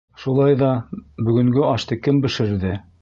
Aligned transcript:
Шулай 0.21 0.55
ҙа 0.61 0.69
бөгөнгө 1.27 1.67
ашты 1.75 1.99
кем 2.09 2.23
бешерҙе? 2.25 2.73